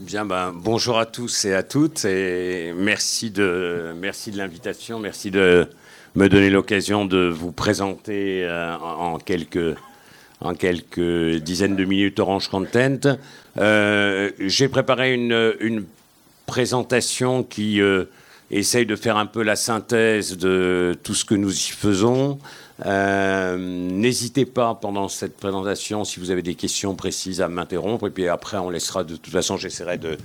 [0.00, 5.30] Bien, ben, bonjour à tous et à toutes et merci de, merci de l'invitation, merci
[5.30, 5.68] de
[6.16, 9.76] me donner l'occasion de vous présenter euh, en, quelques,
[10.40, 13.16] en quelques dizaines de minutes Orange Content.
[13.56, 15.84] Euh, j'ai préparé une, une,
[16.46, 18.06] présentation qui euh,
[18.50, 22.40] essaye de faire un peu la synthèse de tout ce que nous y faisons.
[22.84, 28.08] Euh, n'hésitez pas pendant cette présentation, si vous avez des questions précises, à m'interrompre.
[28.08, 30.16] Et puis après, on laissera, de toute façon, j'essaierai de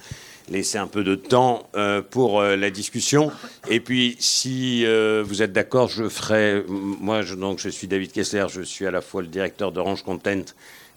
[0.49, 3.31] laisser un peu de temps euh, pour euh, la discussion.
[3.69, 4.83] Et puis, si
[5.23, 6.63] vous êtes d'accord, je ferai.
[6.67, 10.03] Moi, je, donc, je suis David Kessler, je suis à la fois le directeur d'Orange
[10.03, 10.41] Content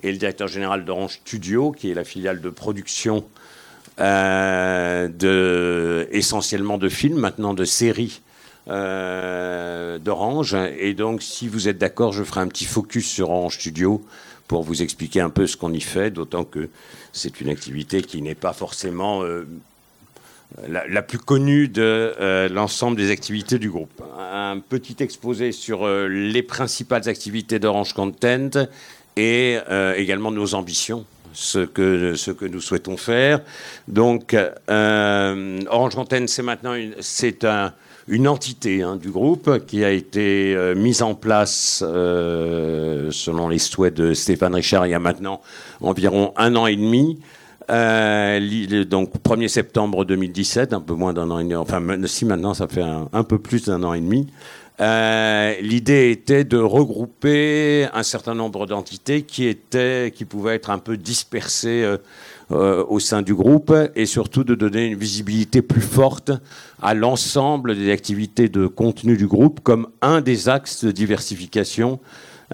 [0.02, 3.24] et le directeur général d'Orange Studio, qui est la filiale de production
[3.98, 5.08] de,
[6.10, 8.22] essentiellement de films, maintenant de séries
[8.68, 10.56] euh, d'Orange.
[10.78, 14.04] Et donc, si vous êtes d'accord, je ferai un petit focus sur Orange Studio
[14.46, 16.68] pour vous expliquer un peu ce qu'on y fait, d'autant que
[17.12, 19.48] c'est une activité qui n'est pas forcément euh,
[20.68, 24.00] la, plus connue de euh, l'ensemble des activités du groupe.
[24.16, 28.68] Un petit exposé sur les principales activités d'Orange Content
[29.16, 29.58] et
[29.96, 31.04] également nos ambitions
[31.34, 33.40] ce que, ce que nous souhaitons faire.
[33.88, 34.36] Donc,
[34.68, 37.74] Orange Content, c'est maintenant c'est un,
[38.08, 43.58] une entité hein, du groupe qui a été euh, mise en place euh, selon les
[43.58, 45.40] souhaits de Stéphane Richard il y a maintenant
[45.80, 47.20] environ un an et demi.
[47.70, 52.54] Euh, donc 1er septembre 2017, un peu moins d'un an et demi, enfin si maintenant
[52.54, 54.26] ça fait un, peu plus d'un an et demi.
[54.80, 59.56] L'idée était de regrouper un certain nombre d'entités qui
[60.12, 61.86] qui pouvaient être un peu dispersées
[62.52, 66.30] euh, au sein du groupe et surtout de donner une visibilité plus forte
[66.80, 72.00] à l'ensemble des activités de contenu du groupe comme un des axes de diversification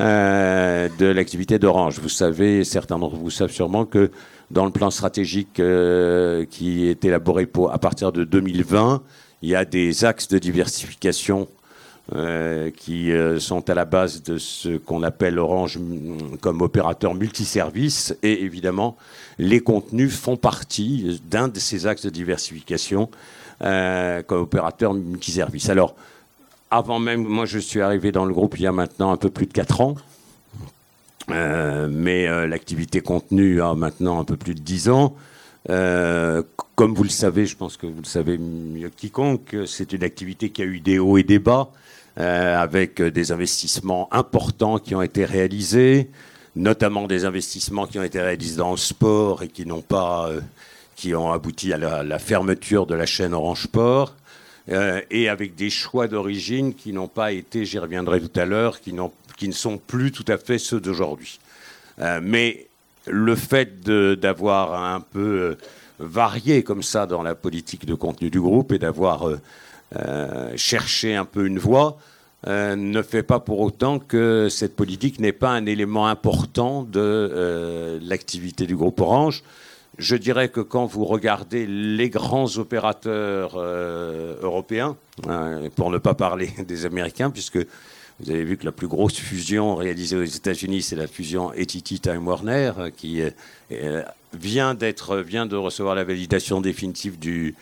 [0.00, 1.98] euh, de l'activité d'Orange.
[2.00, 4.10] Vous savez, certains d'entre vous savent sûrement que
[4.50, 9.02] dans le plan stratégique euh, qui est élaboré à partir de 2020,
[9.42, 11.48] il y a des axes de diversification
[12.14, 15.78] euh, qui euh, sont à la base de ce qu'on appelle Orange
[16.40, 18.16] comme opérateur multiservice.
[18.22, 18.96] Et évidemment,
[19.36, 23.10] les contenus font partie d'un de ces axes de diversification
[23.62, 25.68] euh, comme opérateur multiservice.
[25.68, 25.96] Alors,
[26.70, 29.28] avant même, moi je suis arrivé dans le groupe il y a maintenant un peu
[29.28, 29.94] plus de 4 ans.
[31.28, 35.14] mais l'activité contenu a maintenant un peu plus de 10 ans.
[35.66, 40.04] comme vous le savez, je pense que vous le savez mieux que quiconque, c'est une
[40.04, 41.70] activité qui a eu des hauts et des bas.
[42.18, 46.10] Euh, avec des investissements importants qui ont été réalisés,
[46.56, 50.40] notamment des investissements qui ont été réalisés dans le sport et qui n'ont pas, euh,
[50.96, 54.16] qui ont abouti à la, fermeture de la chaîne Orange Sport.
[54.68, 58.80] Euh, et avec des choix d'origine qui n'ont pas été, j'y reviendrai tout à l'heure,
[58.80, 58.92] qui,
[59.36, 61.38] qui, ne sont plus tout à fait ceux d'aujourd'hui.
[62.20, 62.66] mais
[63.06, 65.56] le fait d'avoir un peu
[65.98, 69.40] varié comme ça dans la politique de contenu du groupe et d'avoir euh,
[70.56, 71.98] chercher un peu une voie,
[72.46, 77.00] euh, ne fait pas pour autant que cette politique n'est pas un élément important de
[77.00, 79.42] euh, l'activité du groupe Orange.
[79.98, 84.96] Je dirais que quand vous regardez les grands opérateurs européens,
[85.74, 87.58] pour ne pas parler des Américains, puisque
[88.20, 91.98] vous avez vu que la plus grosse fusion réalisée aux États-Unis, c'est la fusion AT&T
[91.98, 93.22] Time Warner, qui
[94.32, 97.56] vient d'être vient de recevoir la validation définitive du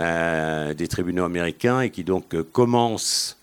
[0.00, 3.36] euh, des tribunaux américains et qui donc euh, commence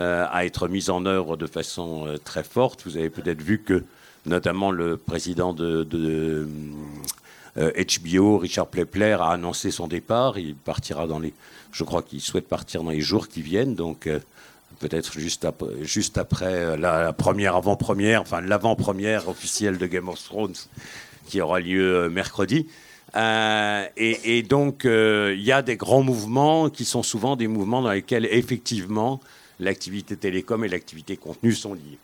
[0.00, 2.82] euh, à être mise en œuvre de façon très forte.
[2.84, 3.84] Vous avez peut-être vu que
[4.26, 6.48] notamment le président de,
[7.56, 10.38] HBO, Richard Plepler, a annoncé son départ.
[10.38, 11.34] Il partira dans les,
[11.70, 14.08] je crois qu'il souhaite partir dans les jours qui viennent, donc
[14.80, 15.46] peut-être juste,
[15.82, 20.54] juste après la, première avant-première, enfin l'avant-première officielle de Game of Thrones
[21.28, 22.66] qui aura lieu mercredi.
[23.14, 27.82] Euh, et, donc, euh, il y a des grands mouvements qui sont souvent des mouvements
[27.82, 29.20] dans lesquels, effectivement,
[29.60, 31.98] l'activité télécom et l'activité contenu sont liées.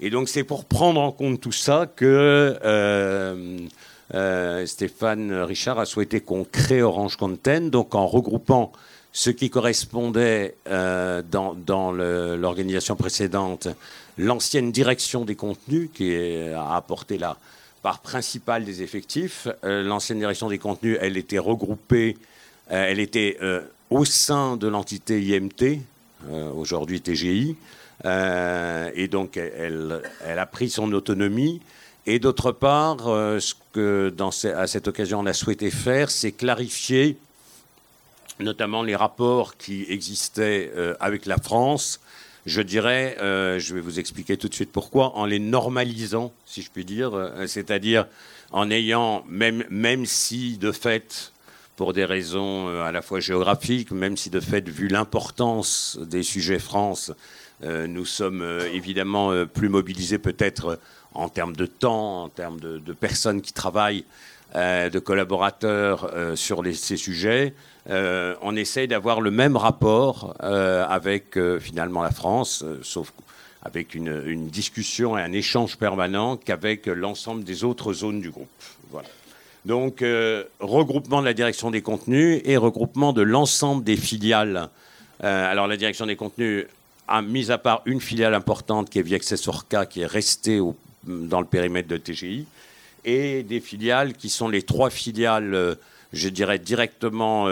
[0.00, 6.20] Et donc, c'est pour prendre en compte tout ça que euh, Stéphane Richard a souhaité
[6.20, 8.72] qu'on crée Orange Content, donc en regroupant
[9.12, 13.68] ce qui correspondait dans, l'organisation précédente,
[14.16, 16.16] l'ancienne direction des contenus qui
[16.54, 17.36] a apporté là
[17.82, 19.48] par principal des effectifs.
[19.64, 22.16] Euh, l'ancienne direction des contenus, elle était regroupée,
[22.70, 25.80] euh, elle était euh, au sein de l'entité IMT,
[26.56, 27.56] aujourd'hui TGI,
[28.04, 31.60] et donc elle, elle, a pris son autonomie.
[32.06, 37.16] Et d'autre part, ce que dans, à cette occasion on a souhaité faire, c'est clarifier
[38.40, 42.00] notamment les rapports qui existaient avec la France
[42.48, 46.62] je dirais, euh, je vais vous expliquer tout de suite pourquoi, en les normalisant, si
[46.62, 48.06] je puis dire, euh, c'est-à-dire
[48.50, 51.32] en ayant, même, même si de fait,
[51.76, 56.58] pour des raisons à la fois géographiques, même si de fait, vu l'importance des sujets
[56.58, 57.12] France,
[57.62, 58.42] nous sommes
[58.72, 60.80] évidemment plus mobilisés peut-être
[61.14, 64.04] en termes de temps, en termes de, personnes qui travaillent,
[64.54, 67.54] de collaborateurs sur ces sujets.
[67.88, 73.12] on essaye d'avoir le même rapport avec finalement la France, sauf
[73.62, 78.48] avec une, discussion et un échange permanent qu'avec l'ensemble des autres zones du groupe.
[78.90, 79.08] Voilà.
[79.64, 84.70] Donc, euh, regroupement de la direction des contenus et regroupement de l'ensemble des filiales.
[85.24, 86.66] Euh, alors, la direction des contenus
[87.06, 90.60] a mis à part une filiale importante qui est Viexes Orca, qui est restée
[91.04, 92.46] dans le périmètre de TGI,
[93.08, 95.74] et des filiales qui sont les trois filiales, euh,
[96.12, 97.48] je dirais, directement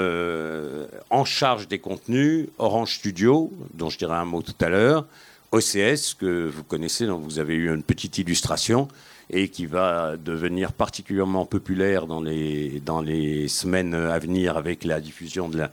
[1.10, 2.48] en charge des contenus.
[2.58, 5.06] Orange Studio, dont je dirai un mot tout à l'heure,
[5.52, 8.88] OCS, que vous connaissez, dont vous avez eu une petite illustration,
[9.30, 15.00] et qui va devenir particulièrement populaire dans les, dans les semaines à venir avec la
[15.00, 15.70] diffusion de la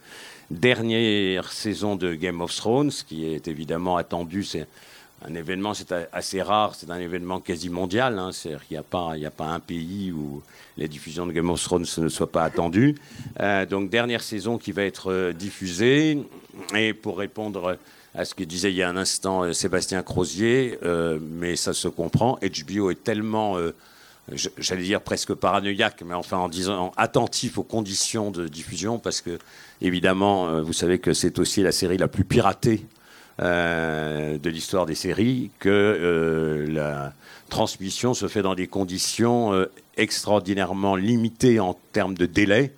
[0.49, 4.43] dernière saison de Game of Thrones, qui est évidemment attendu.
[4.43, 4.67] C'est
[5.25, 8.19] un événement, c'est assez rare, c'est un événement quasi mondial.
[8.19, 10.41] Hein, C'est-à-dire qu'il n'y a, pas, un pays où
[10.77, 12.95] les diffusions de Game of Thrones ne soient pas attendues.
[13.39, 16.17] Euh, donc, dernière saison qui va être euh, diffusée.
[16.75, 17.77] Et pour répondre
[18.15, 20.77] à ce que disait il y a un instant euh, Sébastien Crozier,
[21.21, 22.37] mais ça se comprend.
[22.41, 23.57] HBO est tellement,
[24.57, 29.39] j'allais dire presque paranoïaque, mais enfin en disant attentif aux conditions de diffusion, parce que
[29.81, 32.85] évidemment, vous savez que c'est aussi la série la plus piratée
[33.39, 37.13] de l'histoire des séries, que la
[37.49, 42.73] transmission se fait dans des conditions extraordinairement limitées en termes de délai.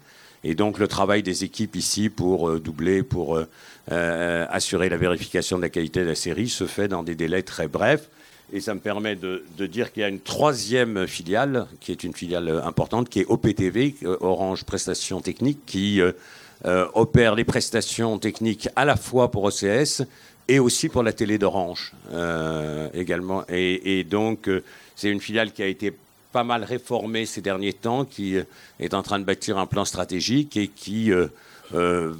[0.47, 3.47] Et donc le travail des équipes ici pour euh, doubler, pour euh,
[3.91, 7.41] euh, assurer la vérification de la qualité de la série se fait dans des délais
[7.41, 8.09] très brefs.
[8.53, 12.13] Et ça me permet de, dire qu'il y a une troisième filiale, qui est une
[12.13, 15.99] filiale importante, qui est OPTV, Orange Prestations Techniques, qui
[16.63, 20.03] opère les prestations techniques à la fois pour OCS
[20.47, 21.93] et aussi pour la télé d'Orange
[22.93, 23.43] également.
[23.49, 24.49] Et, donc,
[24.95, 25.93] c'est une filiale qui a été
[26.35, 28.43] pas mal réformé ces derniers temps, qui euh,
[28.81, 31.27] est en train de bâtir un plan stratégique et qui euh,
[31.73, 32.13] euh,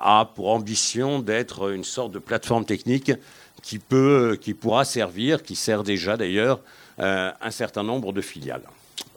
[0.00, 3.12] a pour ambition d'être une sorte de plateforme technique
[3.62, 6.60] qui, peut, qui pourra servir, qui sert déjà d'ailleurs,
[6.96, 8.62] un certain nombre de filiales.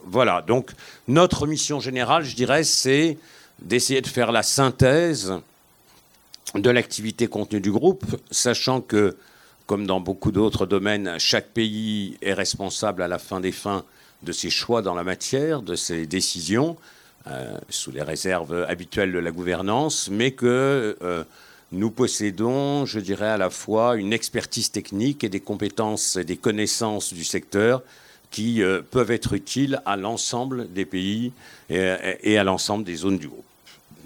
[0.05, 0.71] Voilà, donc
[1.07, 3.17] notre mission générale, je dirais, c'est
[3.61, 5.33] d'essayer de faire la synthèse
[6.55, 9.17] de l'activité contenue du groupe, sachant que,
[9.65, 13.83] comme dans beaucoup d'autres domaines, chaque pays est responsable à la fin des fins
[14.23, 16.77] de ses choix dans la matière, de ses décisions,
[17.27, 21.23] euh, sous les réserves habituelles de la gouvernance, mais que euh,
[21.71, 26.37] nous possédons, je dirais, à la fois une expertise technique et des compétences et des
[26.37, 27.81] connaissances du secteur
[28.29, 31.31] qui euh, peuvent être utiles à l'ensemble des pays
[31.69, 33.45] et, à l'ensemble des zones du groupe.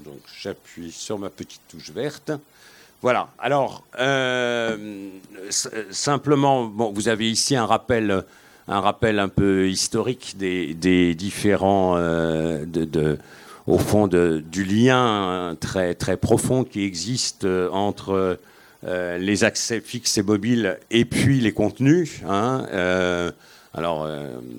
[0.07, 2.31] Donc j'appuie sur ma petite touche verte.
[3.01, 3.30] Voilà.
[3.38, 3.83] Alors,
[5.92, 8.24] simplement, bon, vous avez ici un rappel
[8.68, 12.65] un rappel un peu historique des, différents, euh,
[13.65, 18.39] au fond, du lien très, très profond qui existe euh, entre
[18.86, 22.21] euh, les accès fixes et mobiles et puis les contenus.
[22.27, 22.65] Hein,
[23.73, 24.07] alors,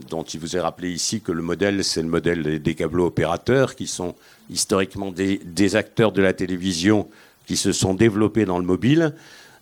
[0.09, 3.75] dont il vous est rappelé ici que le modèle, c'est le modèle des, câbles opérateurs,
[3.75, 4.15] qui sont
[4.51, 7.09] historiquement des, des, acteurs de la télévision
[7.47, 9.15] qui se sont développés dans le mobile.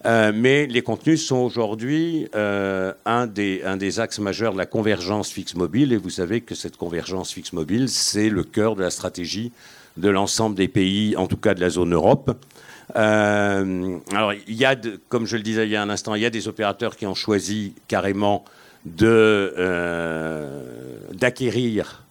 [0.04, 5.30] Euh, mais les contenus sont aujourd'hui euh, un, des, des axes majeurs de la convergence
[5.30, 5.92] fixe-mobile.
[5.92, 9.52] Et vous savez que cette convergence fixe-mobile, c'est le cœur de la stratégie
[9.96, 12.36] de l'ensemble des pays, en tout cas de la zone Europe.
[12.94, 14.76] Euh, alors, il y a,
[15.08, 17.06] comme je le disais il y a un instant, il y a des opérateurs qui
[17.06, 18.44] ont choisi carrément
[21.14, 22.04] d'acquérir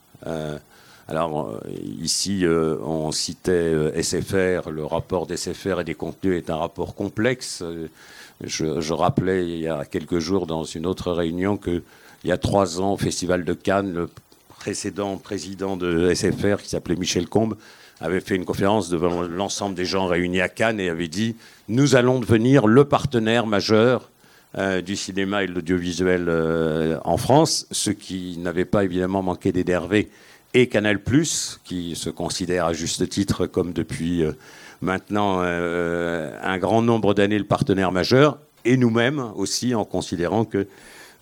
[1.07, 1.59] alors euh,
[2.01, 6.95] ici, euh, on citait euh, SFR, le rapport d'SFR et des contenus est un rapport
[6.95, 7.63] complexe.
[8.43, 11.83] Je, rappelais il y a quelques jours dans une autre réunion qu'il
[12.23, 14.09] y a trois ans au Festival de Cannes, le
[14.49, 17.55] précédent président de SFR, qui s'appelait Michel Combe,
[18.01, 21.35] avait fait une conférence devant l'ensemble des gens réunis à Cannes et avait dit
[21.69, 24.09] Nous allons devenir le partenaire majeur
[24.85, 26.29] du cinéma et de l'audiovisuel
[27.03, 30.09] en France, ce qui n'avait pas évidemment manqué d'énerver
[30.55, 30.97] et Canal⁇
[31.65, 34.31] qui se considère à juste titre comme depuis euh,
[34.81, 40.65] maintenant euh, un grand nombre d'années le partenaire majeur, et nous-mêmes aussi en considérant que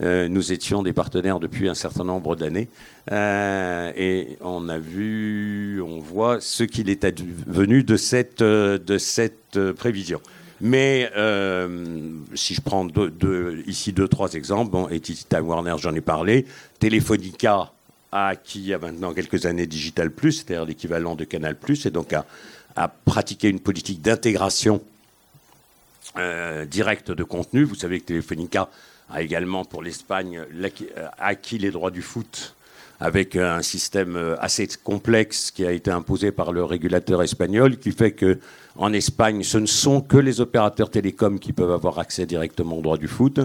[0.02, 2.70] euh, nous étions des partenaires depuis un certain nombre d'années.
[3.12, 8.44] et on a vu, on voit ce qu'il est advenu de cette
[9.76, 10.22] prévision.
[10.64, 11.12] Mais
[12.36, 12.88] si je prends
[13.68, 16.46] ici deux, trois exemples, bon, et Time Warner, j'en ai parlé,
[16.80, 17.74] Telefonica
[18.14, 21.86] a acquis il y a maintenant quelques années Digital Plus, c'est-à-dire l'équivalent de Canal Plus,
[21.86, 24.82] et donc a, pratiqué une politique d'intégration
[26.18, 27.66] euh, directe de contenu.
[27.66, 28.70] Vous savez que Telefonica
[29.10, 30.44] a également pour l'Espagne
[31.20, 32.56] acquis les droits du foot
[33.02, 37.92] avec un système euh, assez complexe qui a été imposé par le régulateur espagnol, qui
[37.92, 38.40] fait que
[38.76, 42.82] en Espagne, ce ne sont que les opérateurs télécoms qui peuvent avoir accès directement au
[42.82, 43.40] droit du foot,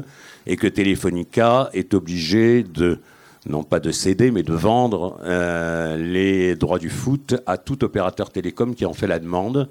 [0.47, 3.00] et que Telefonica est obligé de
[3.47, 8.30] non pas de céder, mais de vendre euh, les droits du foot à tout opérateur
[8.30, 9.68] télécom qui en fait la demande.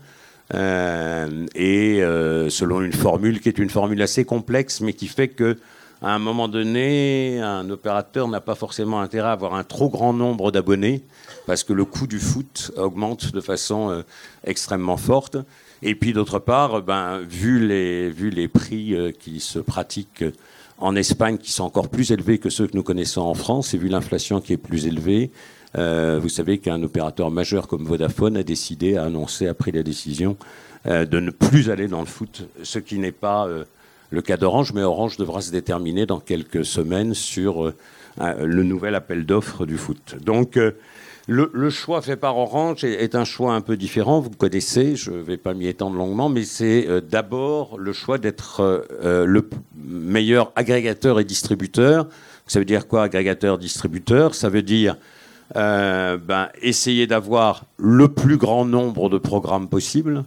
[0.54, 2.00] Euh, et
[2.50, 5.58] selon une formule qui est une formule assez complexe, mais qui fait que
[6.02, 10.14] à un moment donné, un opérateur n'a pas forcément intérêt à avoir un trop grand
[10.14, 11.04] nombre d'abonnés
[11.48, 14.02] parce que le coût du foot augmente de façon euh,
[14.44, 15.38] extrêmement forte.
[15.82, 20.26] Et puis d'autre part, ben, vu, les, vu les prix euh, qui se pratiquent
[20.78, 23.80] en Espagne, qui sont encore plus élevés que ceux que nous connaissons en France, et
[23.80, 25.32] vu l'inflation qui est plus élevée,
[25.78, 30.38] euh, vous savez qu'un opérateur majeur comme Vodafone a décidé, a annoncé après la décision,
[30.86, 33.50] de ne plus aller dans le foot, ce qui n'est pas
[34.10, 37.74] le cas d'Orange, mais Orange devra se déterminer dans quelques semaines sur
[38.22, 40.16] euh, le nouvel appel d'offres du foot.
[40.24, 40.72] Donc, euh,
[41.28, 44.22] le, choix fait par Orange est, un choix un peu différent.
[44.22, 48.18] Vous connaissez, je ne vais pas m'y étendre longuement, mais c'est euh, d'abord le choix
[48.18, 52.08] d'être le meilleur agrégateur et distributeur.
[52.48, 54.96] Ça veut dire quoi, agrégateur-distributeur Ça veut dire
[55.54, 60.24] ben, essayer d'avoir le plus grand nombre de programmes possible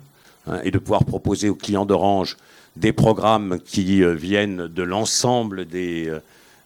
[0.46, 2.36] hein, et de pouvoir proposer aux clients d'Orange
[2.76, 6.20] des programmes qui euh, viennent de l'ensemble des, euh,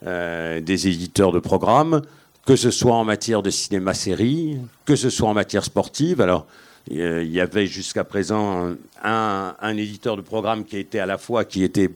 [0.06, 2.02] euh, des éditeurs de programmes,
[2.46, 6.20] que ce soit en matière de cinéma-série, que ce soit en matière sportive.
[6.20, 6.46] Alors,
[6.90, 11.46] il y avait jusqu'à présent un, un, éditeur de programme qui était à la fois
[11.46, 11.88] qui était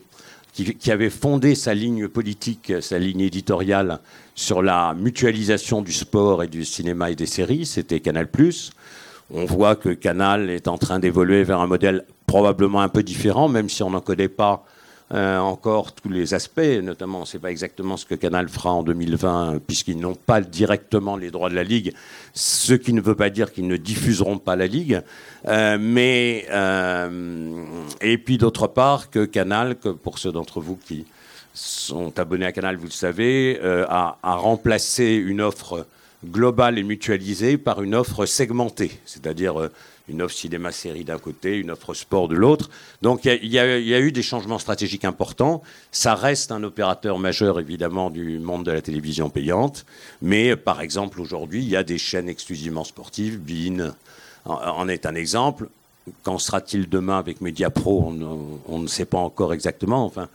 [0.54, 4.00] qui, qui, avait fondé sa ligne politique, sa ligne éditoriale
[4.34, 8.28] sur la mutualisation du sport et du cinéma et des séries, c'était Canal+.
[9.30, 13.48] On voit que Canal est en train d'évoluer vers un modèle probablement un peu différent,
[13.48, 14.64] même si on n'en connaît pas
[15.12, 18.72] euh, encore tous les aspects, notamment on ne sait pas exactement ce que Canal fera
[18.72, 21.94] en 2020, puisqu'ils n'ont pas directement les droits de la Ligue,
[22.32, 25.02] ce qui ne veut pas dire qu'ils ne diffuseront pas la Ligue.
[25.46, 27.64] Euh, mais, euh,
[28.00, 31.06] et puis d'autre part, que Canal, que pour ceux d'entre vous qui
[31.54, 35.86] sont abonnés à Canal, vous le savez, a, a remplacé une offre
[36.24, 39.70] globale et mutualisée par une offre segmentée, c'est-à-dire euh,
[40.08, 42.70] une offre cinéma-série d'un côté, une offre sport de l'autre.
[43.02, 45.62] Donc il y, a eu des changements stratégiques importants.
[45.92, 49.84] Ça reste un opérateur majeur, évidemment, du monde de la télévision payante.
[50.22, 53.38] Mais par exemple, aujourd'hui, il y a des chaînes exclusivement sportives.
[53.38, 53.92] Bean
[54.46, 55.68] en est un exemple.
[56.22, 58.02] Qu'en sera-t-il demain avec Mediapro?
[58.06, 60.06] On, on, ne sait pas encore exactement.
[60.06, 60.28] Enfin,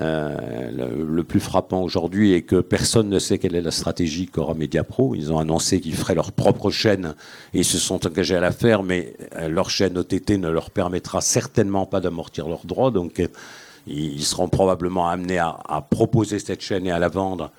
[0.00, 4.54] euh, le, plus frappant aujourd'hui est que personne ne sait quelle est la stratégie qu'aura
[4.54, 5.14] Mediapro.
[5.14, 7.14] Ils ont annoncé qu'ils feraient leur propre chaîne
[7.52, 11.20] et se sont engagés à la faire, mais euh, leur chaîne OTT ne leur permettra
[11.20, 12.92] certainement pas d'amortir leurs droits.
[12.92, 13.26] Donc, euh,
[13.88, 17.50] ils seront probablement amenés à, proposer cette chaîne et à la vendre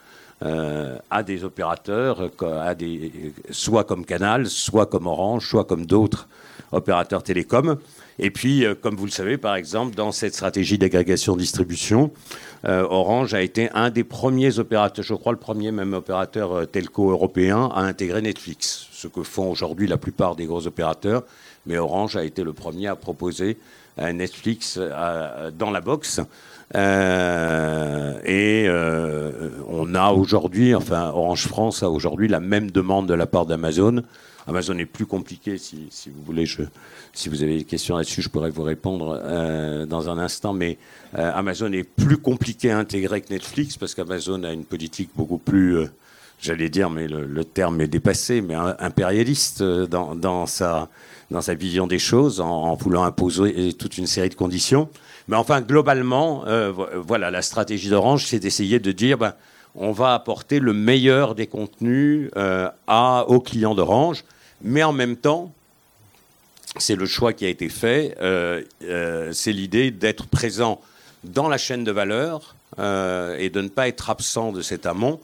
[0.41, 2.29] à des opérateurs,
[3.49, 6.29] soit comme Canal, soit comme Orange, soit comme d'autres
[6.71, 7.77] opérateurs télécoms.
[8.19, 12.11] Et puis, euh, comme vous le savez, par exemple, dans cette stratégie d'agrégation-distribution,
[12.65, 16.65] euh, Orange a été un des premiers opérateurs, je crois le premier même opérateur euh,
[16.65, 21.23] telco européen à intégrer Netflix, ce que font aujourd'hui la plupart des gros opérateurs.
[21.65, 23.57] Mais Orange a été le premier à proposer
[24.13, 24.79] Netflix
[25.57, 26.21] dans la box.
[26.75, 28.69] et
[29.67, 34.03] on a aujourd'hui, enfin Orange France a aujourd'hui la même demande de la part d'Amazon
[34.49, 36.45] Amazon est plus compliqué, si, vous voulez.
[37.13, 40.53] Si vous avez des questions là-dessus, je pourrais vous répondre euh, dans un instant.
[40.53, 40.79] Mais
[41.15, 45.37] euh, Amazon est plus compliqué à intégrer que Netflix parce qu'Amazon a une politique beaucoup
[45.37, 45.91] plus, euh,
[46.41, 50.89] j'allais dire, mais le, terme est dépassé, mais impérialiste dans, sa,
[51.31, 54.89] dans sa vision des choses, en, voulant imposer toute une série de conditions.
[55.27, 56.43] Mais enfin, globalement,
[56.95, 59.17] voilà, la stratégie d'Orange, c'est d'essayer de dire.
[59.17, 59.33] Ben,
[59.75, 62.31] on va apporter le meilleur des contenus
[62.87, 64.23] à, aux clients d'Orange.
[64.61, 65.53] Mais en même temps,
[66.77, 70.79] c'est le choix qui a été fait, euh, euh, c'est l'idée d'être présent
[71.23, 75.19] dans la chaîne de valeur euh, et de ne pas être absent de cet amont,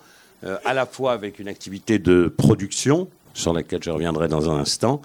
[0.64, 5.02] à la fois avec une activité de production, sur laquelle je reviendrai dans un instant,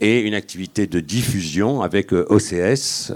[0.00, 3.12] et une activité de diffusion avec OCS,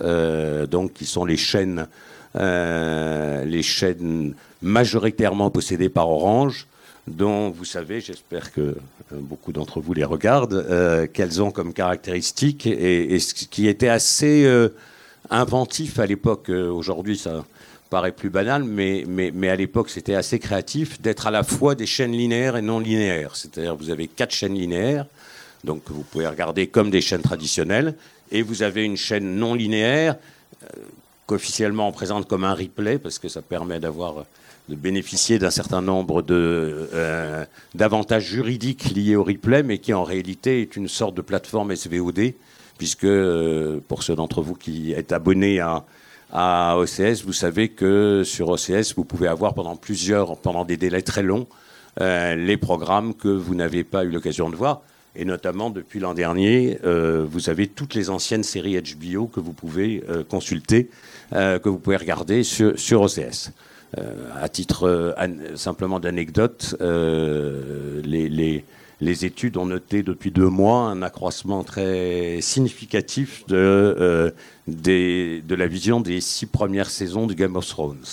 [0.68, 1.86] donc qui sont les chaînes,
[2.34, 6.66] les chaînes majoritairement possédées par Orange,
[7.08, 8.74] dont vous savez, j'espère que euh,
[9.12, 14.44] beaucoup d'entre vous les regardent, euh, qu'elles ont comme caractéristiques et, ce qui était assez
[14.44, 14.68] euh,
[15.30, 16.50] inventif à l'époque.
[16.50, 17.44] Aujourd'hui, ça
[17.90, 21.74] paraît plus banal, mais, mais, mais à l'époque c'était assez créatif, d'être à la fois
[21.74, 23.36] des chaînes linéaires et non linéaires.
[23.36, 25.06] C'est-à-dire vous avez quatre chaînes linéaires,
[25.64, 27.94] donc vous pouvez regarder comme des chaînes traditionnelles,
[28.30, 30.16] et vous avez une chaîne non linéaire,
[30.62, 30.66] euh,
[31.26, 34.24] qu'officiellement on présente comme un replay, parce que ça permet d'avoir
[34.68, 40.60] de bénéficier d'un certain nombre euh, d'avantages juridiques liés au replay, mais qui en réalité
[40.60, 42.34] est une sorte de plateforme SVOD,
[42.76, 45.84] puisque euh, pour ceux d'entre vous qui êtes abonnés à,
[46.32, 51.02] à OCS, vous savez que sur OCS, vous pouvez avoir pendant plusieurs, pendant des délais
[51.02, 51.46] très longs,
[52.00, 54.82] euh, les programmes que vous n'avez pas eu l'occasion de voir.
[55.16, 59.52] Et notamment depuis l'an dernier, euh, vous avez toutes les anciennes séries HBO que vous
[59.52, 60.90] pouvez euh, consulter,
[61.32, 63.50] que vous pouvez regarder sur, sur OCS.
[64.40, 65.14] à titre
[65.56, 68.64] simplement d'anecdote, les, les
[69.00, 76.00] les études ont noté depuis deux mois un accroissement très significatif de, euh, la vision
[76.00, 78.04] des six premières saisons de Game of Thrones.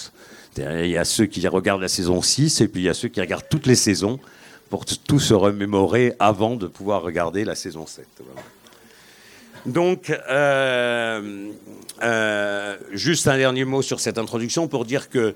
[0.58, 3.10] Il y a ceux qui regardent la saison 6 et puis il y a ceux
[3.10, 4.20] qui regardent toutes les saisons
[4.70, 8.08] pour tout se remémorer avant de pouvoir regarder la saison 7.
[9.66, 11.52] Donc, euh,
[12.04, 15.36] euh, juste un dernier mot sur cette introduction pour dire que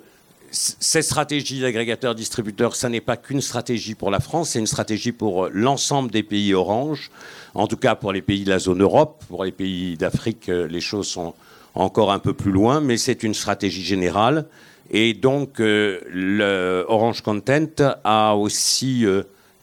[0.52, 5.46] cette stratégie d'agrégateur-distributeur, ça n'est pas qu'une stratégie pour la France, c'est une stratégie pour
[5.46, 7.12] euh, l'ensemble des pays orange.
[7.54, 10.68] En tout cas, pour les pays de la zone Europe, pour les pays d'Afrique, euh,
[10.68, 11.34] les choses sont
[11.76, 14.46] encore un peu plus loin, mais c'est une stratégie générale.
[14.92, 19.06] Et donc, euh, Orange Content a aussi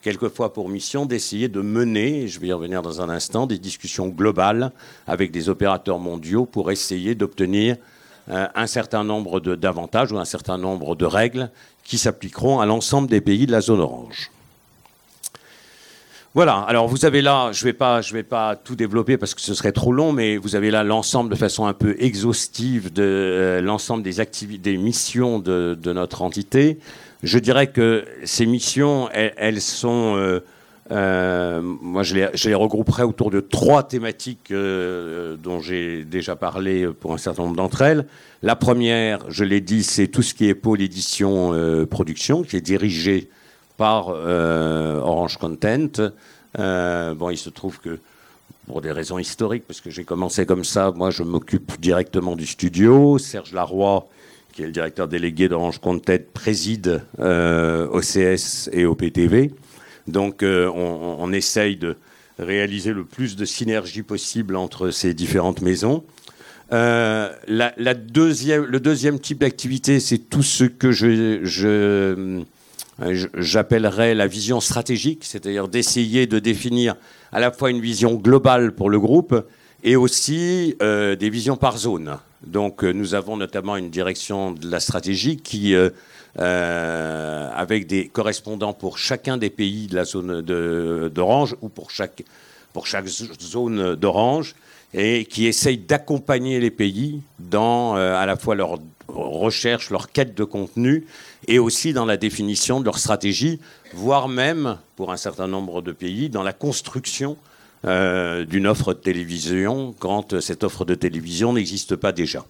[0.01, 4.07] quelquefois pour mission d'essayer de mener, je vais y revenir dans un instant, des discussions
[4.07, 4.71] globales
[5.05, 7.75] avec des opérateurs mondiaux pour essayer d'obtenir
[8.29, 11.49] un certain nombre d'avantages ou un certain nombre de règles
[11.83, 14.31] qui s'appliqueront à l'ensemble des pays de la zone orange.
[16.37, 19.41] Voilà, alors vous avez là, je ne vais, pas, vais pas tout développer parce que
[19.41, 23.01] ce serait trop long, mais vous avez là l'ensemble de façon un peu exhaustive de
[23.01, 24.23] euh, l'ensemble des,
[24.59, 26.77] des missions de, notre entité.
[27.23, 30.15] Je dirais que ces missions, elles, sont...
[30.17, 30.41] Euh,
[30.91, 37.13] euh, moi, je les, regrouperai autour de trois thématiques euh, dont j'ai déjà parlé pour
[37.13, 38.05] un certain nombre d'entre elles.
[38.41, 42.55] La première, je l'ai dit, c'est tout ce qui est pôle édition euh, production, qui
[42.55, 43.29] est dirigé
[43.77, 46.11] par Orange Content.
[46.57, 47.99] bon, il se trouve que
[48.65, 52.47] pour des raisons historiques, parce que j'ai commencé comme ça, moi je m'occupe directement du
[52.47, 53.19] studio.
[53.19, 54.07] Serge Laroy,
[54.51, 59.51] qui est le directeur délégué d'Orange Content, préside OCS et OPTV.
[60.07, 61.97] Donc euh, on, essaye de
[62.39, 66.03] réaliser le plus de synergie possible entre ces différentes maisons.
[66.71, 67.93] Euh, le
[68.79, 72.43] deuxième type d'activité, c'est tout ce que je,
[73.33, 76.95] j'appellerais la vision stratégique, c'est-à-dire d'essayer de définir
[77.31, 79.45] à la fois une vision globale pour le groupe
[79.83, 82.17] et aussi euh, des visions par zone.
[82.45, 85.75] Donc nous avons notamment une direction de la stratégie qui
[86.39, 92.21] euh, avec des correspondants pour chacun des pays de la zone d'Orange ou pour chaque,
[93.41, 94.53] zone d'Orange
[94.93, 100.35] et qui essayent d'accompagner les pays dans euh, à la fois leur recherche, leur quête
[100.35, 101.07] de contenu
[101.47, 103.59] et aussi dans la définition de leur stratégie,
[103.95, 107.35] voire même, pour un certain nombre de pays, dans la construction
[107.85, 112.43] euh, d'une offre de télévision quand cette offre de télévision n'existe pas déjà.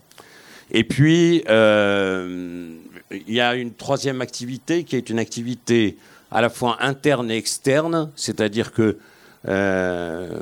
[0.71, 2.69] Et puis, euh,
[3.11, 5.97] il y a une troisième activité qui est une activité
[6.31, 8.97] à la fois interne et externe, c'est-à-dire que
[9.49, 10.39] euh,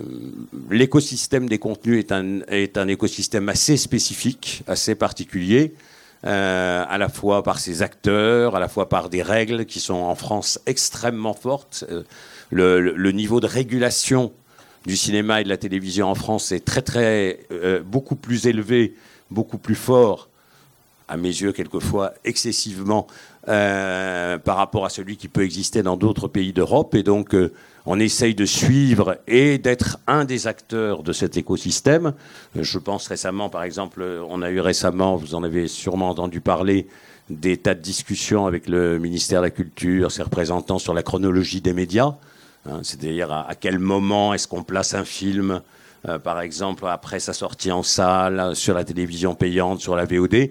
[0.69, 5.73] l'écosystème des contenus est un, est un, écosystème assez spécifique, assez particulier,
[6.23, 10.15] à la fois par ses acteurs, à la fois par des règles qui sont en
[10.15, 11.85] France extrêmement fortes.
[12.51, 14.31] Le, niveau de régulation
[14.85, 18.93] du cinéma et de la télévision en France est très très euh, beaucoup plus élevé,
[19.31, 20.29] beaucoup plus fort
[21.07, 23.07] à mes yeux, quelquefois excessivement
[23.47, 26.95] euh, par rapport à celui qui peut exister dans d'autres pays d'Europe.
[26.95, 27.53] Et donc, euh,
[27.85, 32.13] on essaye de suivre et d'être un des acteurs de cet écosystème.
[32.59, 36.87] Je pense récemment, par exemple, on a eu récemment, vous en avez sûrement entendu parler,
[37.29, 41.61] des tas de discussions avec le ministère de la Culture, ses représentants sur la chronologie
[41.61, 42.15] des médias.
[42.67, 45.62] Hein, c'est-à-dire à, quel moment est-ce qu'on place un film,
[46.08, 50.49] euh, par exemple, après sa sortie en salle, sur la télévision payante, sur la VOD.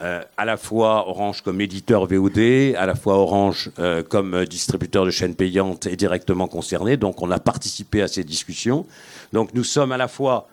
[0.00, 5.04] Euh, à la fois Orange comme éditeur VOD, à la fois Orange euh, comme distributeur
[5.04, 6.96] de chaînes payantes est directement concerné.
[6.96, 8.86] Donc on a participé à ces discussions.
[9.32, 10.48] Donc nous sommes à la fois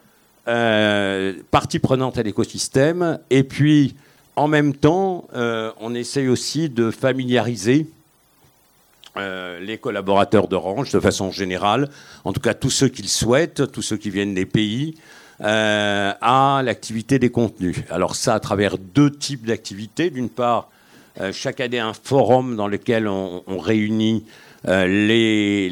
[1.52, 3.96] partie prenante à l'écosystème et puis
[4.38, 7.86] en même temps on essaye aussi de familiariser
[9.20, 11.90] euh, les collaborateurs d'Orange de façon générale,
[12.24, 14.96] en tout cas tous ceux qui le souhaitent, tous ceux qui viennent des pays,
[15.42, 17.78] euh, à l'activité des contenus.
[17.90, 20.10] Alors ça à travers deux types d'activités.
[20.10, 20.70] D'une part,
[21.22, 24.26] euh, chaque année un forum dans lequel on, réunit
[24.66, 25.70] les,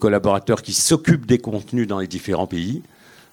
[0.00, 2.82] collaborateurs qui s'occupent des contenus dans les différents pays.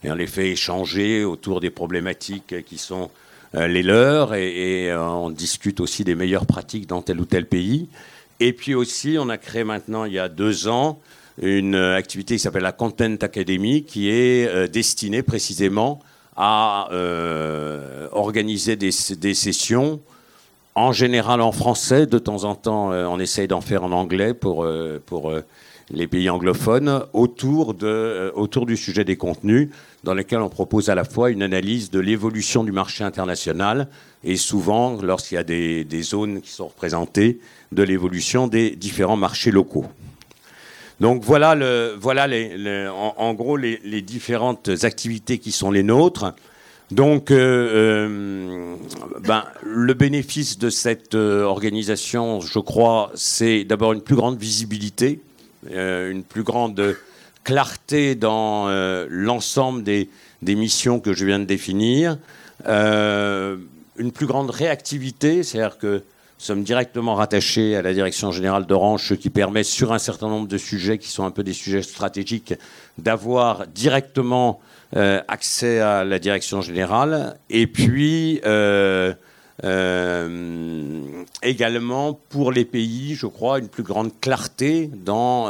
[0.04, 3.10] Et on les fait échanger autour des problématiques qui sont
[3.54, 7.88] les leurs et, et on discute aussi des meilleures pratiques dans tel ou tel pays.
[8.40, 11.00] Et puis aussi, on a créé maintenant, il y a deux ans,
[11.42, 16.00] une activité qui s'appelle la Content Academy, qui est euh, destinée précisément
[16.36, 20.00] à euh, organiser des, sessions,
[20.76, 24.34] en général en français, de temps en temps euh, on essaye d'en faire en anglais
[24.34, 24.68] pour,
[25.06, 25.32] pour
[25.92, 29.70] les pays anglophones, autour, de, autour du sujet des contenus,
[30.04, 33.88] dans lesquels on propose à la fois une analyse de l'évolution du marché international
[34.24, 37.40] et souvent, lorsqu'il y a des, des zones qui sont représentées,
[37.74, 39.86] de l'évolution des différents marchés locaux.
[41.00, 46.34] Donc voilà, le, voilà les, en, gros les, différentes activités qui sont les nôtres.
[46.92, 48.76] Donc euh, euh,
[49.22, 55.20] ben, le bénéfice de cette euh, organisation, je crois, c'est d'abord une plus grande visibilité,
[55.70, 56.96] une plus grande
[57.44, 58.68] clarté dans
[59.10, 60.10] l'ensemble des,
[60.42, 62.18] des, missions que je viens de définir,
[62.66, 66.04] une plus grande réactivité, c'est-à-dire que
[66.38, 70.48] sommes directement rattachés à la direction générale d'Orange, ce qui permet sur un certain nombre
[70.48, 72.54] de sujets qui sont un peu des sujets stratégiques
[72.98, 74.60] d'avoir directement
[74.96, 77.38] euh, accès à la direction générale.
[77.50, 79.14] Et puis euh,
[79.64, 81.02] euh,
[81.42, 85.50] également pour les pays, je crois, une plus grande clarté dans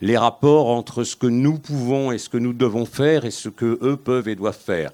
[0.00, 3.48] les rapports entre ce que nous pouvons et ce que nous devons faire et ce
[3.48, 4.90] que eux peuvent et doivent faire.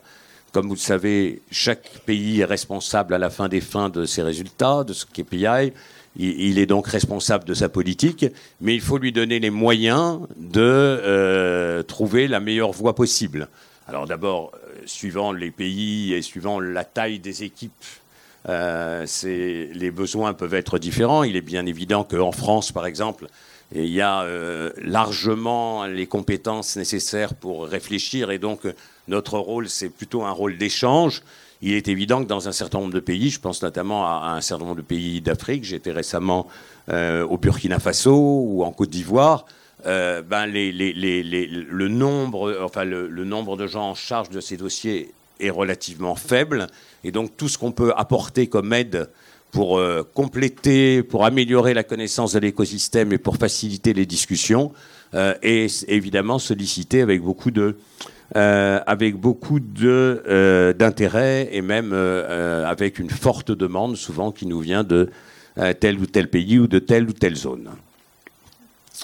[0.52, 4.22] Comme vous le savez, chaque pays est responsable à la fin des fins de ses
[4.22, 5.72] résultats, de ce KPI.
[6.16, 8.26] Il est donc responsable de sa politique,
[8.60, 13.48] mais il faut lui donner les moyens de euh, trouver la meilleure voie possible.
[13.86, 17.84] Alors d'abord, euh, suivant les pays et suivant la taille des équipes,
[18.48, 21.22] euh, les besoins peuvent être différents.
[21.22, 23.26] Il est bien évident qu'en France, par exemple,
[23.72, 24.26] il y a
[24.82, 28.66] largement les compétences nécessaires pour réfléchir et donc
[29.08, 31.22] notre rôle, c'est plutôt un rôle d'échange.
[31.62, 34.40] Il est évident que dans un certain nombre de pays, je pense notamment à un
[34.40, 36.46] certain nombre de pays d'Afrique, j'étais récemment
[36.88, 39.44] euh, au Burkina Faso ou en Côte d'Ivoire,
[39.86, 45.50] euh, ben le, nombre, enfin le, nombre de gens en charge de ces dossiers est
[45.50, 46.66] relativement faible.
[47.04, 49.10] Et donc tout ce qu'on peut apporter comme aide
[49.52, 54.72] pour euh, compléter, pour améliorer la connaissance de l'écosystème et pour faciliter les discussions
[55.12, 57.74] est évidemment sollicité avec beaucoup de,
[58.36, 64.60] euh, avec beaucoup euh, d'intérêt et même euh, avec une forte demande souvent qui nous
[64.60, 65.10] vient de
[65.80, 67.70] tel ou tel pays ou de telle ou telle zone.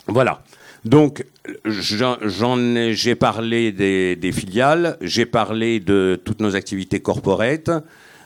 [0.07, 0.45] Voilà.
[0.85, 1.27] Donc,
[1.65, 7.01] j'ai parlé des, filiales, j'ai parlé de toutes nos activités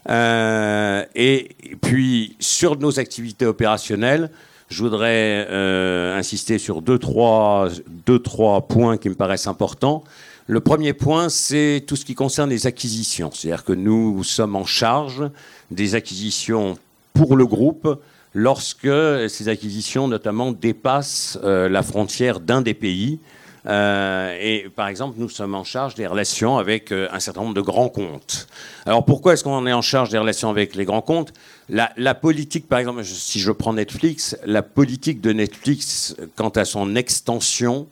[0.05, 1.49] corporate, et
[1.81, 4.31] puis sur nos activités opérationnelles,
[4.69, 5.49] je voudrais
[6.17, 7.69] insister sur deux trois,
[8.07, 10.05] deux, trois points qui me paraissent importants.
[10.47, 13.31] Le premier point, c'est tout ce qui concerne les acquisitions.
[13.33, 15.31] C'est-à-dire que nous sommes en charge
[15.71, 16.77] des acquisitions
[17.13, 18.01] pour le groupe
[18.35, 18.89] lorsque
[19.29, 23.21] ces acquisitions, notamment, dépassent euh, la frontière d'un des pays.
[23.67, 27.55] Euh, et par exemple, nous sommes en charge des relations avec euh, un certain nombre
[27.55, 28.47] de grands comptes.
[28.87, 31.33] Alors pourquoi est-ce qu'on est en charge des relations avec les grands comptes?
[31.69, 36.97] La, politique, par exemple, si je prends Netflix, la politique de Netflix quant à son
[36.97, 37.87] extension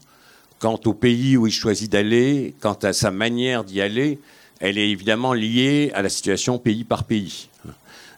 [0.59, 4.19] Quant au pays où il choisit d'aller, quant à sa manière d'y aller,
[4.59, 7.49] elle est évidemment liée à la situation pays par pays.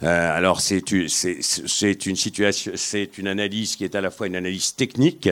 [0.03, 1.07] Euh, alors c'est une
[2.17, 5.29] situation, c'est une analyse qui est à la fois une analyse technique,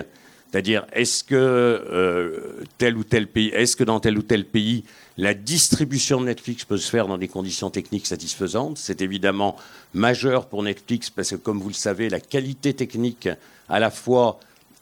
[0.51, 4.85] c'est-à-dire est-ce que euh, tel ou tel pays, est-ce que dans tel ou tel pays
[5.17, 8.79] la distribution de Netflix peut se faire dans des conditions techniques satisfaisantes?
[8.79, 9.57] C'est évidemment
[9.93, 13.29] majeur pour Netflix parce que comme vous le savez, la qualité technique
[13.69, 14.41] à la fois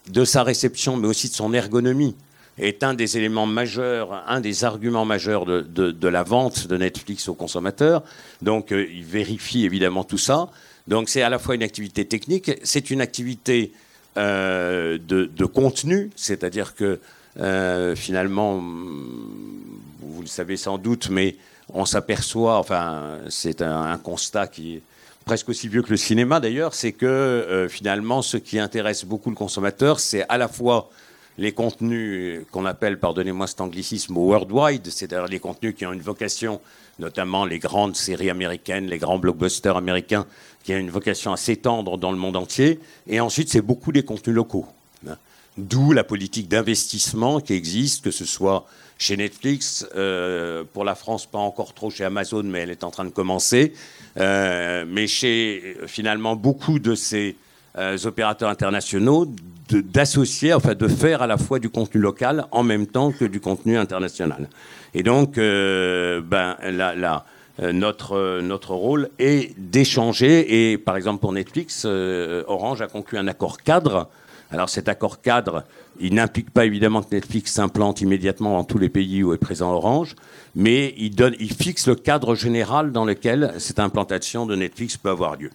[0.09, 2.15] de sa réception, mais aussi de son ergonomie,
[2.57, 7.35] est un des éléments majeurs, un des arguments majeurs de, la vente de Netflix aux
[7.35, 8.03] consommateurs.
[8.41, 10.49] Donc, euh, il vérifie évidemment tout ça.
[10.87, 13.73] Donc, c'est à la fois une activité technique, c'est une activité
[14.17, 16.99] euh, de, contenu, c'est-à-dire que
[17.39, 21.35] euh, finalement, vous le savez sans doute, mais
[21.73, 24.81] on s'aperçoit, enfin, c'est un, constat qui est
[25.25, 29.29] presque aussi vieux que le cinéma d'ailleurs, c'est que euh, finalement, ce qui intéresse beaucoup
[29.29, 30.89] le consommateur, c'est à la fois
[31.37, 36.59] les contenus qu'on appelle, pardonnez-moi cet anglicisme, worldwide, c'est-à-dire les contenus qui ont une vocation,
[36.99, 40.25] notamment les grandes séries américaines, les grands blockbusters américains,
[40.63, 42.79] qui ont une vocation à s'étendre dans le monde entier.
[43.07, 44.65] Et ensuite, c'est beaucoup des contenus locaux.
[45.07, 45.17] Hein.
[45.57, 48.65] D'où la politique d'investissement qui existe, que ce soit
[48.97, 52.91] chez Netflix, euh, pour la France, pas encore trop chez Amazon, mais elle est en
[52.91, 53.73] train de commencer,
[54.17, 57.35] euh, mais chez finalement beaucoup de ces
[57.77, 59.27] euh, opérateurs internationaux
[59.69, 63.39] d'associer, enfin de faire à la fois du contenu local en même temps que du
[63.39, 64.49] contenu international.
[64.93, 67.25] Et donc, euh, ben, là,
[67.61, 70.71] euh, notre, notre rôle est d'échanger.
[70.71, 74.09] Et par exemple, pour Netflix, Orange a conclu un accord cadre.
[74.49, 75.63] Alors cet accord cadre,
[75.99, 79.73] il n'implique pas évidemment que Netflix s'implante immédiatement dans tous les pays où est présent
[79.73, 80.15] Orange,
[80.55, 85.09] mais il, donne, il fixe le cadre général dans lequel cette implantation de Netflix peut
[85.09, 85.51] avoir lieu.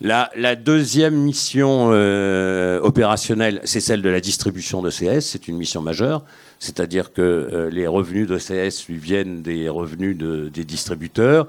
[0.00, 5.20] La, deuxième mission euh, opérationnelle, c'est celle de la distribution de CS.
[5.20, 6.22] C'est une mission majeure,
[6.58, 11.48] c'est-à-dire que euh, les revenus de CS lui viennent des revenus des distributeurs.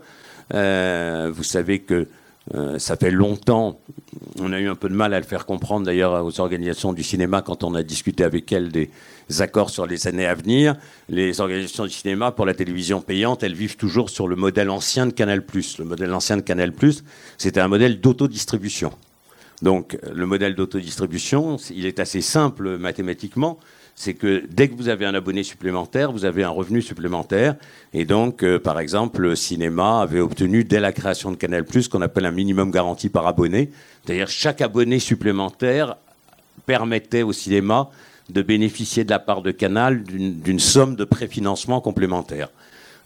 [0.53, 2.07] Euh, vous savez que
[2.55, 3.79] euh, ça fait longtemps,
[4.39, 7.03] on a eu un peu de mal à le faire comprendre d'ailleurs aux organisations du
[7.03, 8.89] cinéma quand on a discuté avec elles des
[9.39, 10.75] accords sur les années à venir.
[11.09, 15.07] Les organisations du cinéma pour la télévision payante, elles vivent toujours sur le modèle ancien
[15.07, 15.43] de Canal+.
[15.79, 16.71] Le modèle ancien de Canal+,
[17.37, 18.91] c'était un modèle d'autodistribution.
[19.61, 23.59] Donc le modèle d'autodistribution, il est assez simple mathématiquement
[23.99, 27.55] c'est que dès que vous avez un abonné supplémentaire, vous avez un revenu supplémentaire.
[27.93, 32.01] Et donc, euh, par exemple, le cinéma avait obtenu, dès la création de Canal+, qu'on
[32.03, 33.71] appelle un minimum garanti par abonné.
[34.05, 35.95] C'est-à-dire chaque abonné supplémentaire
[36.67, 37.89] permettait au cinéma
[38.29, 42.49] de bénéficier de la part de Canal d'une somme de préfinancement complémentaire.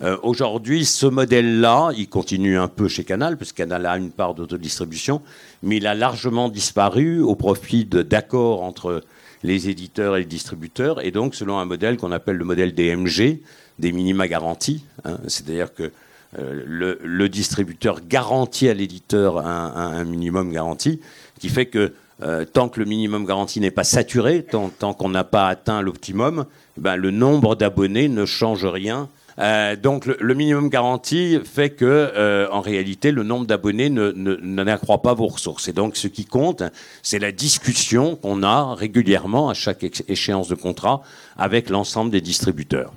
[0.02, 4.34] Euh, aujourd'hui, ce modèle-là, il continue un peu chez Canal, puisque Canal a une part
[4.34, 5.22] d'autodistribution,
[5.64, 9.02] mais il a largement disparu au profit d'accords entre
[9.44, 13.42] les éditeurs et les distributeurs, et donc selon un modèle qu'on appelle le modèle DMG,
[13.80, 15.18] des minima garantis, hein.
[15.28, 15.92] c'est-à-dire que
[16.40, 21.02] euh, le, distributeur garantit à l'éditeur un, minimum garanti,
[21.40, 25.24] qui fait que euh, tant que le minimum garanti n'est pas saturé, tant, qu'on n'a
[25.24, 26.46] pas atteint l'optimum,
[26.78, 32.48] ben, le nombre d'abonnés ne change rien euh, donc le, minimum garanti fait que, euh,
[32.52, 35.68] en réalité, le nombre d'abonnés ne, n'accroît pas vos ressources.
[35.68, 36.64] Et donc ce qui compte,
[37.04, 41.02] c'est la discussion qu'on a régulièrement à chaque échéance de contrat
[41.38, 42.94] avec l'ensemble des distributeurs.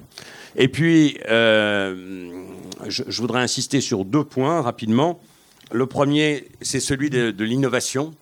[0.57, 2.31] Et puis, euh,
[2.87, 5.21] je, voudrais insister sur deux points rapidement.
[5.73, 8.15] Le premier, c'est celui de, l'innovation.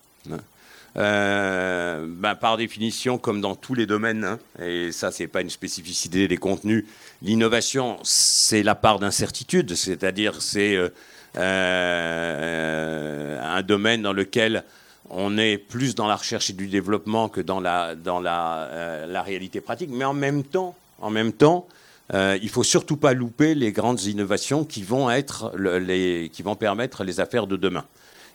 [0.95, 6.29] Ben, par définition, comme dans tous les domaines, hein, et ça, c'est pas une spécificité
[6.29, 6.85] des contenus,
[7.23, 10.89] L'innovation, c'est la part d'incertitude, c'est-à-dire c'est euh,
[11.37, 12.21] euh,
[13.41, 14.65] un domaine dans lequel
[15.09, 19.23] on est plus dans la recherche et du développement que dans la, dans la, euh,
[19.25, 19.91] réalité pratique.
[19.93, 21.69] Mais en même temps, en même temps
[22.13, 27.05] il faut surtout pas louper les grandes innovations qui vont, être les, qui vont permettre
[27.05, 27.87] les affaires de demain.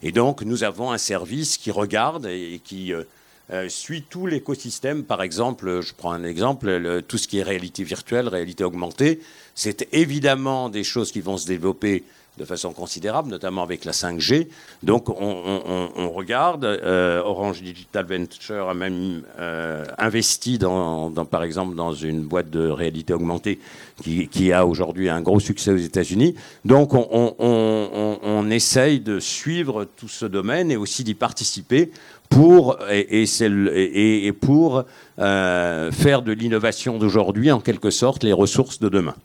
[0.04, 5.04] Et donc, nous avons un service qui regarde et qui euh, suit tout l'écosystème.
[5.04, 9.22] Par exemple, je prends un exemple, tout ce qui est réalité virtuelle, réalité augmentée,
[9.56, 12.04] c'est évidemment des choses qui vont se développer
[12.38, 14.48] de façon considérable, notamment avec la 5G.
[14.84, 21.94] Donc on, regarde, euh, Orange Digital Venture a même euh, investi, dans, par exemple, dans
[21.94, 23.60] une boîte de réalité augmentée
[24.02, 26.36] qui, qui a aujourd'hui un gros succès aux États-Unis.
[26.66, 31.92] Donc on, essaye de suivre tout ce domaine et aussi d'y participer
[32.30, 34.84] pour, et, et, et pour
[35.20, 39.16] euh, faire de l'innovation d'aujourd'hui, en quelque sorte, les ressources de demain.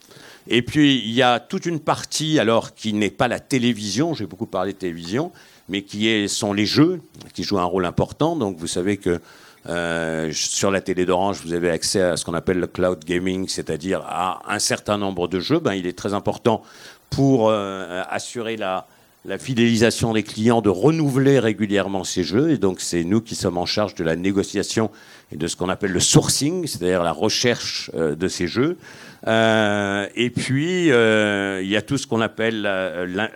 [0.49, 4.27] Et puis, il y a toute une partie, alors, qui n'est pas la télévision, j'ai
[4.27, 5.31] beaucoup parlé de télévision,
[5.69, 7.01] mais qui sont les jeux,
[7.33, 8.35] qui jouent un rôle important.
[8.37, 9.21] Donc, vous savez que
[9.69, 13.47] euh, sur la télé d'Orange, vous avez accès à ce qu'on appelle le cloud gaming,
[13.47, 15.61] c'est-à-dire à un certain nombre de jeux.
[15.61, 16.62] Ben, il est très important
[17.11, 18.87] pour euh, assurer la,
[19.25, 22.51] la fidélisation des clients, de renouveler régulièrement ces jeux.
[22.51, 24.91] Et donc, c'est nous qui sommes en charge de la négociation
[25.33, 28.77] et de ce qu'on appelle le sourcing, c'est-à-dire la recherche euh, de ces jeux.
[29.27, 32.62] Euh, et puis, euh, il y a tout ce qu'on appelle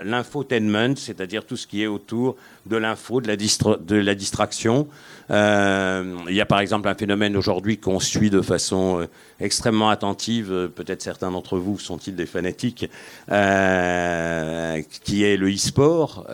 [0.05, 4.89] l'infotainment, c'est-à-dire tout ce qui est autour de l'info, de, de la distraction.
[5.31, 11.03] Il y a par exemple un phénomène aujourd'hui qu'on suit de façon extrêmement attentive, peut-être
[11.03, 12.91] certains d'entre vous sont-ils des fanatiques,
[13.29, 16.27] qui est le e-sport,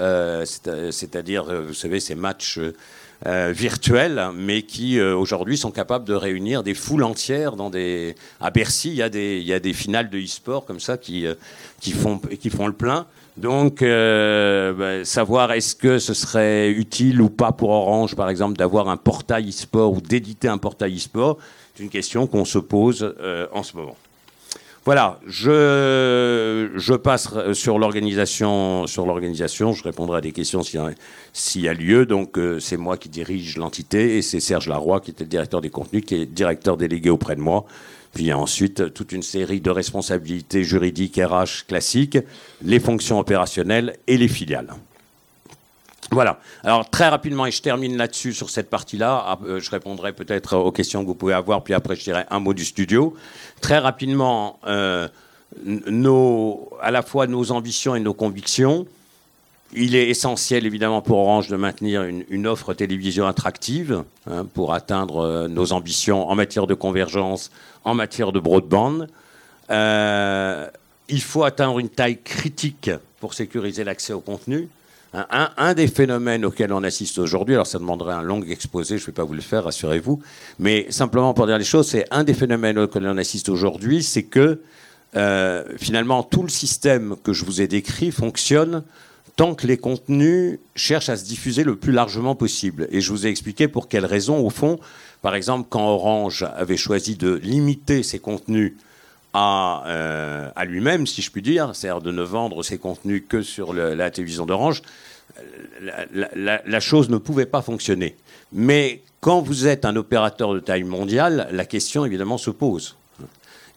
[0.44, 2.59] c'est-à-dire, vous savez, ces matchs
[3.26, 8.16] euh, virtuels, mais qui euh, aujourd'hui sont capables de réunir des foules entières dans des.
[8.40, 10.96] À Bercy, il y a des, il y a des finales de e-sport comme ça
[10.96, 11.35] qui, euh,
[11.80, 13.06] qui, font, qui font le plein.
[13.37, 18.88] Donc, bah, savoir est-ce que ce serait utile ou pas pour Orange, par exemple, d'avoir
[18.88, 21.38] un portail e-sport ou d'éditer un portail e-sport,
[21.74, 23.14] C'est une question qu'on se pose
[23.52, 23.96] en ce moment.
[24.85, 28.88] Voilà, je, passe sur l'organisation.
[28.88, 32.05] Sur l'organisation, je répondrai à des questions s'il y, a lieu.
[32.05, 35.71] Donc, c'est moi qui dirige l'entité et c'est Serge Larroy, qui était le directeur des
[35.71, 37.64] contenus, qui est directeur délégué auprès de moi.
[38.12, 42.18] Puis ensuite, toute une série de responsabilités juridiques RH classiques,
[42.62, 44.75] les fonctions opérationnelles et les filiales.
[46.12, 46.38] Voilà.
[46.62, 49.25] Alors très rapidement, et je termine là-dessus sur cette partie-là.
[49.27, 52.25] Ah, euh, je répondrai peut-être aux questions que vous pouvez avoir, puis après je dirai
[52.31, 53.16] un mot du studio.
[53.61, 55.09] Très rapidement, euh,
[56.81, 58.87] à la fois nos ambitions et nos convictions.
[59.75, 65.25] Il est essentiel, évidemment, pour Orange de maintenir une, offre télévision attractive hein, pour atteindre
[65.25, 67.51] euh, nos ambitions en matière de convergence,
[67.85, 69.07] en matière de broadband.
[69.70, 70.68] Euh,
[71.09, 74.68] il faut atteindre une taille critique pour sécuriser l'accès au contenu.
[75.14, 79.07] Un, des phénomènes auxquels on assiste aujourd'hui, alors ça demanderait un long exposé, je ne
[79.07, 80.22] vais pas vous le faire, rassurez-vous,
[80.59, 84.22] mais simplement pour dire les choses, c'est un des phénomènes auxquels on assiste aujourd'hui, c'est
[84.22, 84.62] que
[85.14, 88.85] euh, finalement tout le système que je vous ai décrit fonctionne
[89.37, 92.88] tant que les contenus cherchent à se diffuser le plus largement possible.
[92.90, 94.79] Et je vous ai expliqué pour quelles raisons, au fond,
[95.20, 98.75] par exemple, quand Orange avait choisi de limiter ses contenus
[99.33, 103.42] à, euh, à lui-même, si je puis dire, c'est-à-dire de ne vendre ses contenus que
[103.42, 104.83] sur la télévision d'Orange,
[105.81, 108.16] la, la, chose ne pouvait pas fonctionner.
[108.53, 112.97] Mais quand vous êtes un opérateur de taille mondiale, la question évidemment se pose.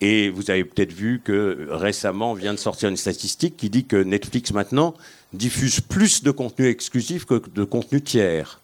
[0.02, 3.96] Et vous avez peut-être vu que récemment vient de sortir une statistique qui dit que
[3.96, 4.94] Netflix maintenant
[5.34, 8.60] diffuse plus de contenu exclusif que de contenu tiers.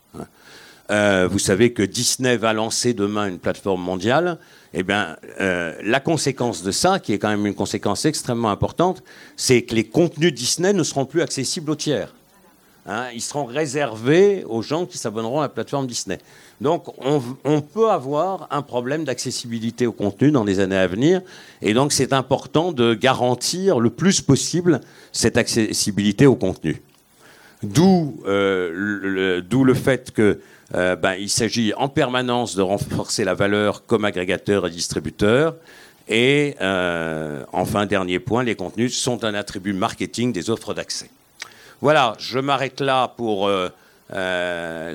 [0.92, 4.38] Euh, vous savez que Disney va lancer demain une plateforme mondiale.
[4.74, 9.02] Eh bien, euh, la conséquence de ça, qui est quand même une conséquence extrêmement importante,
[9.38, 12.14] c'est que les contenus Disney ne seront plus accessibles aux tiers.
[12.88, 13.06] Hein.
[13.14, 16.18] ils seront réservés aux gens qui s'abonneront à la plateforme Disney.
[16.62, 21.22] Donc, on, on peut avoir un problème d'accessibilité au contenu dans les années à venir.
[21.62, 26.82] Et donc, c'est important de garantir le plus possible cette accessibilité au contenu.
[27.64, 30.40] D'où euh, le, le, fait que
[30.74, 35.56] euh, ben, s'agit en permanence de renforcer la valeur comme agrégateur et distributeur.
[36.08, 41.10] Et euh, enfin, dernier point, les contenus sont un attribut marketing des offres d'accès.
[41.82, 43.50] Voilà, je m'arrête là pour,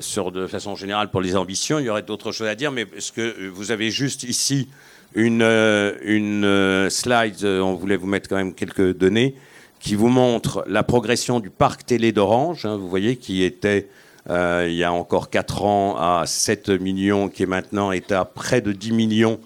[0.01, 1.79] sur, de façon générale pour les ambitions.
[1.79, 4.69] Il y aurait d'autres choses à dire, mais ce que vous avez juste ici
[5.15, 9.35] une slide, on voulait vous mettre quand même quelques données,
[9.79, 13.87] qui vous montre la progression du parc télé d'Orange, hein, vous voyez, qui était
[14.29, 18.25] euh, il y a encore 4 ans à 7 millions, qui est maintenant est à
[18.25, 19.39] près de 10 millions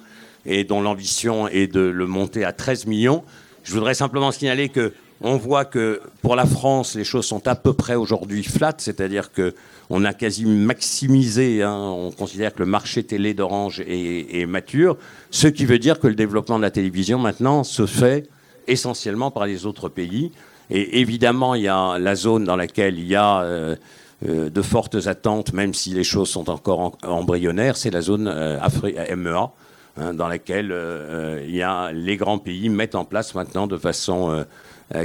[0.46, 3.24] et dont l'ambition est de le monter à 13 millions.
[3.64, 7.54] Je voudrais simplement signaler que on voit que pour la France, les choses sont à
[7.54, 9.54] peu près aujourd'hui flat, c'est-à-dire que
[9.92, 14.98] on a quasi maximisé, hein, on considère que le marché télé d'Orange est, est, mature,
[15.30, 18.30] ce qui veut dire que le développement de la télévision maintenant se fait
[18.72, 20.32] essentiellement par les autres pays.
[20.70, 23.76] Et évidemment, il y a la zone dans laquelle il y a euh,
[24.28, 28.58] euh, de fortes attentes, même si les choses sont encore embryonnaires, c'est la zone euh,
[29.16, 29.52] MEA,
[29.98, 30.74] hein, dans laquelle
[31.46, 34.46] il y a, les grands pays mettent en place maintenant de façon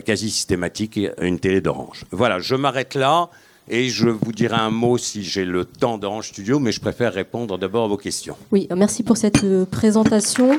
[0.04, 2.04] quasi systématique une télé d'Orange.
[2.12, 3.28] Voilà, je m'arrête là.
[3.68, 7.12] Et je vous dirai un mot si j'ai le temps d'Orange Studio, mais je préfère
[7.12, 8.36] répondre d'abord à vos questions.
[8.52, 10.56] Oui, merci pour cette présentation.